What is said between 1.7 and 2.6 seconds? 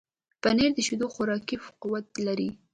قوت لري.